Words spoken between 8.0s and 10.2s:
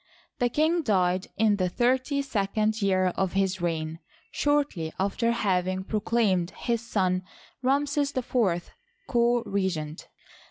IV co regent.